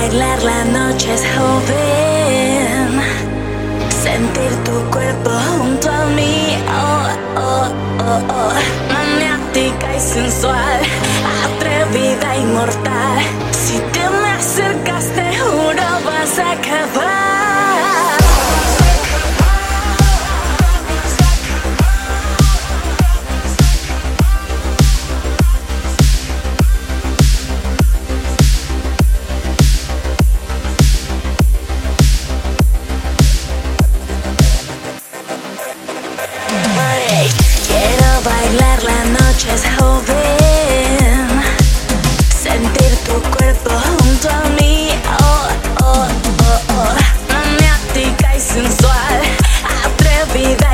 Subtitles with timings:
[0.00, 3.00] bailar, la noche es joven.
[4.02, 7.66] Sentir tu cuerpo junto a mí, oh, oh,
[8.08, 8.52] oh, oh.
[8.92, 10.80] Maniática y sensual,
[11.44, 13.18] atrevida y mortal.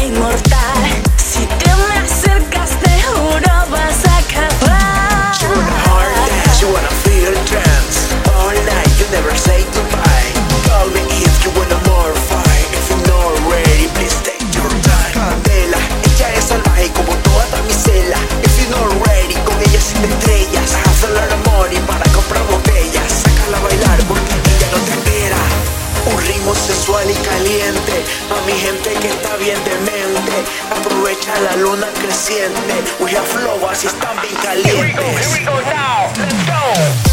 [0.07, 0.66] Atrevida
[29.47, 29.59] bien
[30.71, 32.83] Aprovecha la luna creciente.
[32.99, 35.27] We have flow así están bien calientes.
[35.35, 37.06] Quiero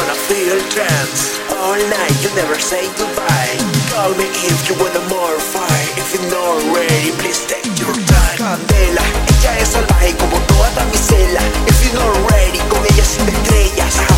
[0.00, 3.56] wanna feel trance All night, you never say goodbye.
[3.92, 8.38] Call me if you wanna more fight If you're not ready, please take your time.
[8.40, 14.09] Candela, ella es salvaje como toda damisela If you're not ready, con ella sin estrellas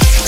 [0.00, 0.21] night.